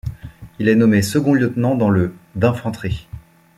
[0.57, 3.07] Il est nommé second lieutenant dans le d'infanterie.